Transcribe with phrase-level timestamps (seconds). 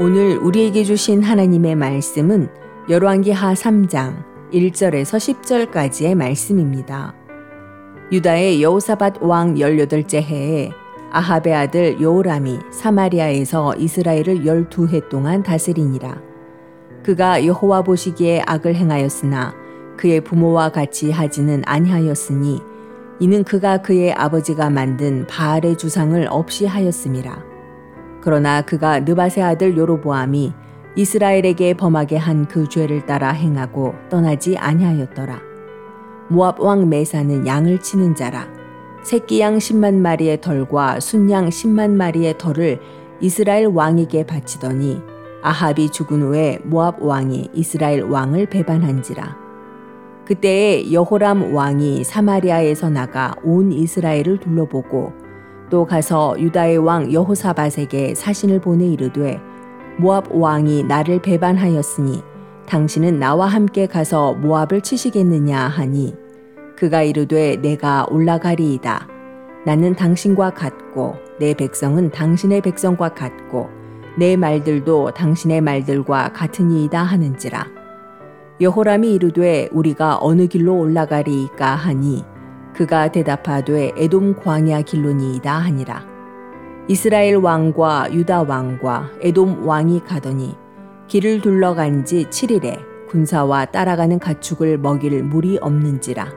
[0.00, 2.48] 오늘 우리에게 주신 하나님의 말씀은
[2.88, 5.42] 열왕기하 3장 1절에서
[5.72, 7.16] 10절까지의 말씀입니다.
[8.12, 10.70] 유다의 여호사밧 왕 18째 해에
[11.10, 16.22] 아합의 아들 요람이 사마리아에서 이스라엘을 12해 동안 다스리니라.
[17.02, 19.52] 그가 여호와 보시기에 악을 행하였으나
[19.96, 22.60] 그의 부모와 같이 하지는 아니하였으니
[23.18, 27.47] 이는 그가 그의 아버지가 만든 바알의 주상을 없이 하였음이라.
[28.20, 30.52] 그러나 그가 느바세 아들 요로보암이
[30.96, 35.40] 이스라엘에게 범하게 한 그 죄를 따라 행하고 떠나지 아니하였더라.
[36.28, 38.48] 모압 왕 메사는 양을 치는 자라.
[39.02, 42.80] 새끼 양 10만 마리의 털과 순양 10만 마리의 털을
[43.20, 45.00] 이스라엘 왕에게 바치더니
[45.42, 49.36] 아합이 죽은 후에 모압 왕이 이스라엘 왕을 배반한지라.
[50.26, 55.12] 그때에 여호람 왕이 사마리아에서 나가 온 이스라엘을 둘러보고
[55.70, 59.40] 또 가서 유다의 왕 여호사밧에게 사신을 보내 이르되
[59.98, 62.22] 모압 왕이 나를 배반하였으니
[62.66, 66.14] 당신은 나와 함께 가서 모압을 치시겠느냐 하니
[66.76, 69.08] 그가 이르되 내가 올라가리이다.
[69.66, 73.68] 나는 당신과 같고 내 백성은 당신의 백성과 같고
[74.16, 77.66] 내 말들도 당신의 말들과 같으니이다 하는지라.
[78.60, 82.24] 여호람이 이르되 우리가 어느 길로 올라가리이까 하니
[82.78, 86.06] 그가 대답하되 에돔 광야 길로니이다 하니라.
[86.86, 90.54] 이스라엘 왕과 유다 왕과 에돔 왕이 가더니
[91.08, 96.28] 길을 둘러간 지 7일에 군사와 따라가는 가축을 먹일 물이 없는지라.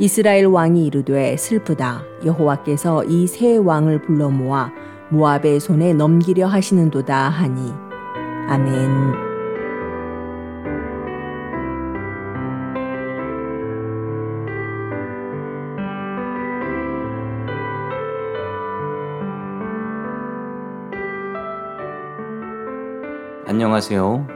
[0.00, 2.02] 이스라엘 왕이 이르되 슬프다.
[2.24, 4.72] 여호와께서 이 세 왕을 불러 모아
[5.10, 7.72] 모압의 손에 넘기려 하시는도다 하니.
[8.48, 9.31] 아멘.
[23.52, 24.28] 안녕하세요.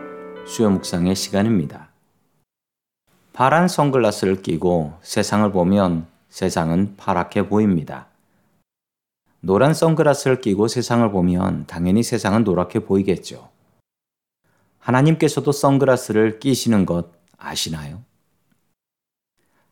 [0.47, 1.88] 수요 묵상의 시간입니다.
[3.32, 8.09] 파란 선글라스를 끼고 세상을 보면 세상은 파랗게 보입니다.
[9.41, 13.49] 노란 선글라스를 끼고 세상을 보면 당연히 세상은 노랗게 보이겠죠.
[14.81, 17.06] 하나님께서도 선글라스를 끼시는 것
[17.38, 18.03] 아시나요?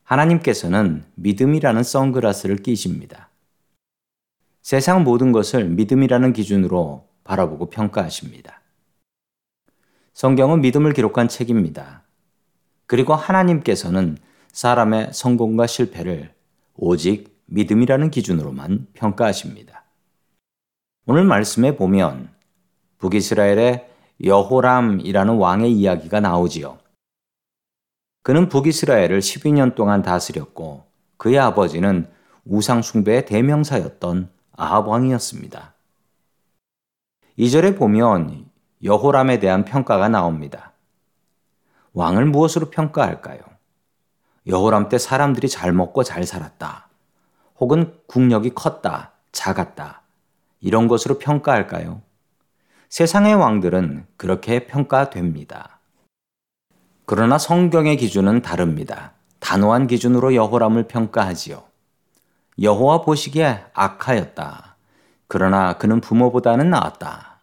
[0.04, 3.28] 하나님께서는 믿음이라는 선글라스를 끼십니다.
[4.62, 8.63] 세상 모든 것을 믿음이라는 기준으로 바라보고 평가하십니다.
[10.14, 12.02] 성경은 믿음을 기록한 책입니다.
[12.86, 14.16] 그리고 하나님께서는
[14.52, 16.32] 사람의 성공과 실패를
[16.76, 19.82] 오직 믿음이라는 기준으로만 평가하십니다.
[21.06, 22.30] 오늘 말씀에 보면
[22.98, 23.90] 북이스라엘의
[24.22, 26.78] 여호람이라는 왕의 이야기가 나오지요.
[28.22, 30.84] 그는 북이스라엘을 12년 동안 다스렸고
[31.16, 32.06] 그의 아버지는
[32.44, 35.74] 우상숭배의 대명사였던 아합 왕이었습니다.
[37.36, 38.53] 2절에 보면
[38.84, 40.72] 여호람에 대한 평가가 나옵니다.
[41.94, 43.40] 왕을 무엇으로 평가할까요?
[44.46, 46.88] 여호람 때 사람들이 잘 먹고 잘 살았다.
[47.60, 50.02] 혹은 국력이 컸다, 작았다.
[50.60, 52.02] 이런 것으로 평가할까요?
[52.90, 55.78] 세상의 왕들은 그렇게 평가됩니다.
[57.06, 59.12] 그러나 성경의 기준은 다릅니다.
[59.40, 61.62] 단호한 기준으로 여호람을 평가하지요.
[62.60, 64.76] 여호와 보시기에 악하였다.
[65.26, 67.33] 그러나 그는 부모보다는 나았다.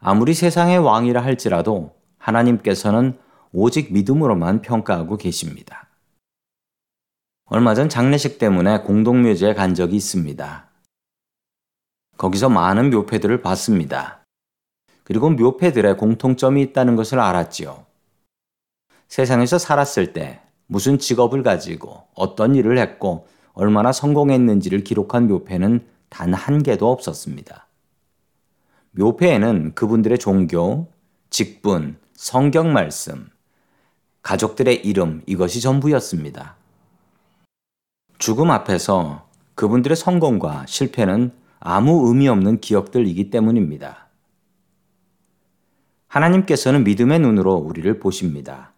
[0.00, 3.18] 아무리 세상의 왕이라 할지라도 하나님께서는
[3.52, 5.88] 오직 믿음으로만 평가하고 계십니다.
[7.46, 10.68] 얼마 전 장례식 때문에 공동묘지에 간 적이 있습니다.
[12.18, 14.24] 거기서 많은 묘패들을 봤습니다.
[15.04, 17.86] 그리고 묘패들의 공통점이 있다는 것을 알았지요.
[19.08, 26.62] 세상에서 살았을 때 무슨 직업을 가지고 어떤 일을 했고 얼마나 성공했는지를 기록한 묘패는 단 한
[26.62, 27.65] 개도 없었습니다.
[28.98, 30.88] 묘패에는 그분들의 종교,
[31.28, 33.28] 직분, 성경 말씀,
[34.22, 36.56] 가족들의 이름 이것이 전부였습니다.
[38.18, 44.08] 죽음 앞에서 그분들의 성공과 실패는 아무 의미 없는 기억들이기 때문입니다.
[46.08, 48.72] 하나님께서는 믿음의 눈으로 우리를 보십니다.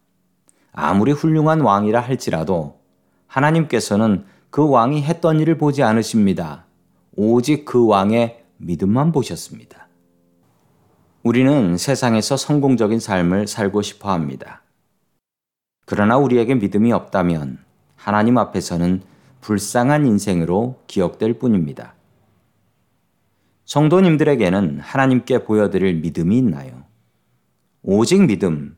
[0.72, 2.80] 아무리 훌륭한 왕이라 할지라도
[3.28, 6.64] 하나님께서는 그 왕이 했던 일을 보지 않으십니다.
[7.14, 9.87] 오직 그 왕의 믿음만 보셨습니다.
[11.22, 14.62] 우리는 세상에서 성공적인 삶을 살고 싶어 합니다.
[15.84, 17.58] 그러나 우리에게 믿음이 없다면
[17.96, 19.02] 하나님 앞에서는
[19.40, 21.94] 불쌍한 인생으로 기억될 뿐입니다.
[23.64, 26.84] 성도님들에게는 하나님께 보여드릴 믿음이 있나요?
[27.82, 28.76] 오직 믿음,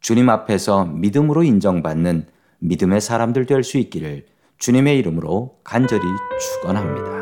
[0.00, 2.26] 주님 앞에서 믿음으로 인정받는
[2.60, 4.26] 믿음의 사람들 될 수 있기를
[4.58, 6.02] 주님의 이름으로 간절히
[6.40, 7.19] 축원합니다.